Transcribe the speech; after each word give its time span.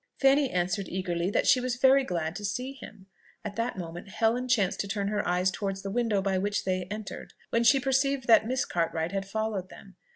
Fanny 0.19 0.49
answered 0.49 0.89
eagerly 0.89 1.29
that 1.29 1.45
she 1.45 1.59
was 1.59 1.75
very 1.75 2.03
glad 2.03 2.35
to 2.35 2.43
see 2.43 2.73
him. 2.73 3.05
At 3.45 3.55
that 3.57 3.77
moment 3.77 4.09
Helen 4.09 4.47
chanced 4.47 4.79
to 4.79 4.87
turn 4.87 5.09
her 5.09 5.27
eyes 5.27 5.51
towards 5.51 5.83
the 5.83 5.91
window 5.91 6.23
by 6.23 6.39
which 6.39 6.65
they 6.65 6.85
entered; 6.85 7.33
when 7.51 7.63
she 7.63 7.79
perceived 7.79 8.25
that 8.25 8.47
Miss 8.47 8.65
Cartwright 8.65 9.11
had 9.11 9.27
followed 9.29 9.69
them. 9.69 9.97